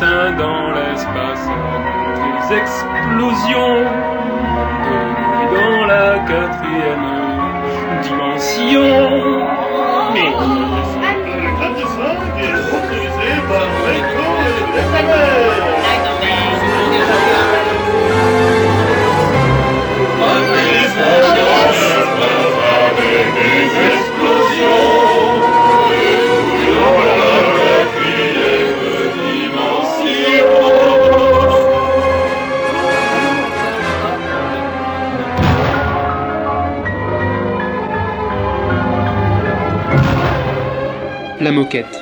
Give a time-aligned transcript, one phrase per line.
[0.00, 1.46] dans l'espace.
[2.48, 3.84] Des explosions
[4.86, 4.96] de
[5.54, 7.06] dans la quatrième
[8.02, 8.90] dimension.
[41.40, 41.98] La moquette.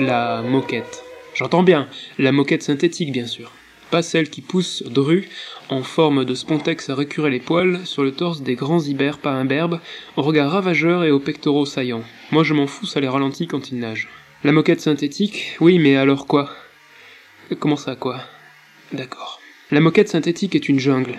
[0.00, 1.04] La moquette.
[1.34, 1.86] J'entends bien,
[2.18, 3.52] la moquette synthétique bien sûr.
[3.92, 5.28] Pas celle qui pousse dru,
[5.68, 9.30] en forme de spontex à récurer les poils, sur le torse des grands ibères pas
[9.30, 9.78] imberbes,
[10.16, 12.02] au regard ravageur et aux pectoraux saillants.
[12.32, 14.08] Moi je m'en fous, ça les ralentit quand ils nagent.
[14.42, 16.50] La moquette synthétique, oui mais alors quoi?
[17.60, 18.18] Comment ça quoi?
[18.92, 19.38] D'accord.
[19.70, 21.18] La moquette synthétique est une jungle.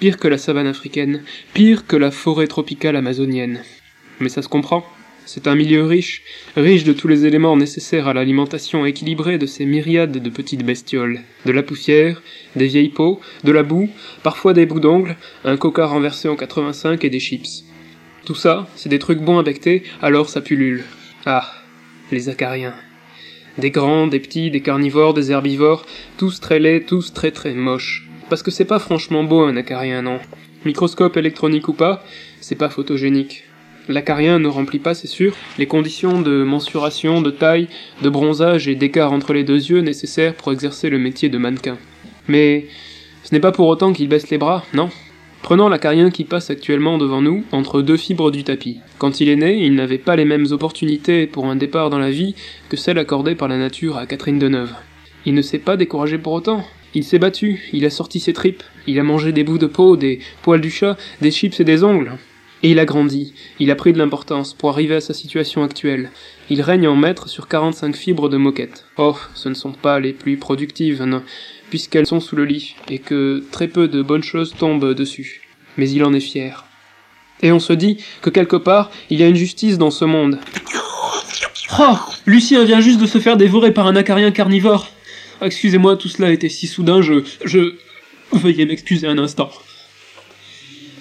[0.00, 3.62] Pire que la savane africaine, pire que la forêt tropicale amazonienne.
[4.20, 4.86] Mais ça se comprend?
[5.26, 6.22] C'est un milieu riche,
[6.54, 11.20] riche de tous les éléments nécessaires à l'alimentation équilibrée de ces myriades de petites bestioles.
[11.46, 12.22] De la poussière,
[12.56, 13.88] des vieilles peaux, de la boue,
[14.22, 17.64] parfois des bouts d'ongles, un coca renversé en 85 et des chips.
[18.26, 19.44] Tout ça, c'est des trucs bons à
[20.02, 20.84] alors ça pullule.
[21.24, 21.50] Ah,
[22.12, 22.74] les acariens.
[23.56, 25.86] Des grands, des petits, des carnivores, des herbivores,
[26.18, 28.08] tous très laids, tous très très moches.
[28.28, 30.18] Parce que c'est pas franchement beau un acarien, non.
[30.64, 32.04] Microscope électronique ou pas,
[32.40, 33.44] c'est pas photogénique.
[33.88, 37.68] L'acarien ne remplit pas, c'est sûr, les conditions de mensuration, de taille,
[38.02, 41.76] de bronzage et d'écart entre les deux yeux nécessaires pour exercer le métier de mannequin.
[42.26, 42.66] Mais
[43.24, 44.88] ce n'est pas pour autant qu'il baisse les bras, non?
[45.42, 48.80] Prenons l'acarien qui passe actuellement devant nous, entre deux fibres du tapis.
[48.96, 52.10] Quand il est né, il n'avait pas les mêmes opportunités pour un départ dans la
[52.10, 52.34] vie
[52.70, 54.72] que celles accordées par la nature à Catherine Deneuve.
[55.26, 56.64] Il ne s'est pas découragé pour autant.
[56.94, 59.96] Il s'est battu, il a sorti ses tripes, il a mangé des bouts de peau,
[59.98, 62.12] des poils du chat, des chips et des ongles.
[62.64, 66.10] Et il a grandi, il a pris de l'importance pour arriver à sa situation actuelle.
[66.48, 68.86] Il règne en maître sur 45 fibres de moquette.
[68.96, 71.22] Oh, ce ne sont pas les plus productives, non,
[71.68, 75.42] puisqu'elles sont sous le lit, et que très peu de bonnes choses tombent dessus.
[75.76, 76.64] Mais il en est fier.
[77.42, 80.40] Et on se dit que quelque part, il y a une justice dans ce monde.
[81.78, 84.88] Oh Lucien vient juste de se faire dévorer par un acarien carnivore.
[85.42, 87.24] Excusez-moi, tout cela était si soudain, je...
[87.44, 87.74] je...
[88.32, 89.50] Veuillez m'excuser un instant.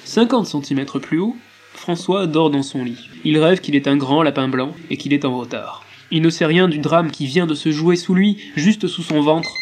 [0.04, 1.38] 50 cm plus haut,
[1.84, 3.10] François dort dans son lit.
[3.26, 5.84] Il rêve qu'il est un grand lapin blanc et qu'il est en retard.
[6.12, 9.04] Il ne sait rien du drame qui vient de se jouer sous lui, juste sous
[9.04, 9.54] son ventre.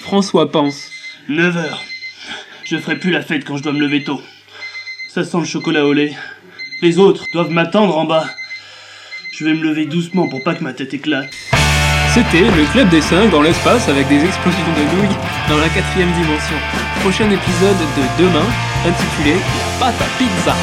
[0.00, 0.90] François pense.
[1.30, 1.82] 9 heures.
[2.64, 4.20] Je ferai plus la fête quand je dois me lever tôt.
[5.08, 6.12] Ça sent le chocolat au lait.
[6.82, 8.26] Les autres doivent m'attendre en bas.
[9.30, 11.51] Je vais me lever doucement pour pas que ma tête éclate.
[12.14, 15.16] C'était le Club des 5 dans l'espace avec des explosions de nouilles
[15.48, 16.56] dans la quatrième dimension.
[17.00, 18.44] Prochain épisode de demain
[18.86, 19.32] intitulé
[19.80, 20.54] La pâte à pizza.